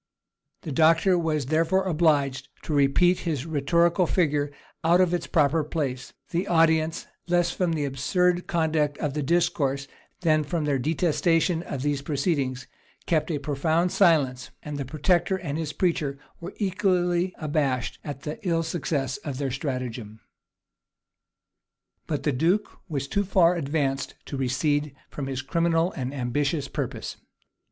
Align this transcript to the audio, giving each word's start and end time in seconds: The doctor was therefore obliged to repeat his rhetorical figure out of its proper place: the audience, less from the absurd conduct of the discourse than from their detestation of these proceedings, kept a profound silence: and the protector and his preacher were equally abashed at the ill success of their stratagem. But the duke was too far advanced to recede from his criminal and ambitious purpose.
The 0.63 0.71
doctor 0.71 1.15
was 1.15 1.45
therefore 1.45 1.83
obliged 1.83 2.47
to 2.63 2.73
repeat 2.73 3.19
his 3.19 3.45
rhetorical 3.45 4.07
figure 4.07 4.49
out 4.83 4.99
of 4.99 5.13
its 5.13 5.27
proper 5.27 5.63
place: 5.63 6.11
the 6.31 6.47
audience, 6.47 7.05
less 7.27 7.51
from 7.51 7.73
the 7.73 7.85
absurd 7.85 8.47
conduct 8.47 8.97
of 8.97 9.13
the 9.13 9.21
discourse 9.21 9.87
than 10.21 10.43
from 10.43 10.65
their 10.65 10.79
detestation 10.79 11.61
of 11.61 11.83
these 11.83 12.01
proceedings, 12.01 12.65
kept 13.05 13.29
a 13.29 13.37
profound 13.37 13.91
silence: 13.91 14.49
and 14.63 14.79
the 14.79 14.85
protector 14.85 15.37
and 15.37 15.59
his 15.59 15.71
preacher 15.71 16.17
were 16.39 16.55
equally 16.57 17.35
abashed 17.37 17.99
at 18.03 18.21
the 18.23 18.39
ill 18.41 18.63
success 18.63 19.17
of 19.17 19.37
their 19.37 19.51
stratagem. 19.51 20.19
But 22.07 22.23
the 22.23 22.31
duke 22.33 22.75
was 22.89 23.07
too 23.07 23.23
far 23.23 23.53
advanced 23.53 24.15
to 24.25 24.35
recede 24.35 24.95
from 25.11 25.27
his 25.27 25.43
criminal 25.43 25.91
and 25.91 26.11
ambitious 26.11 26.67
purpose. 26.67 27.17